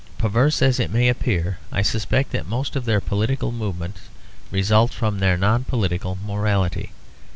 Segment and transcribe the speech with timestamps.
[0.17, 3.99] Perverse as it may appear, I suspect that most of their political movements
[4.49, 6.91] result from their non political morality.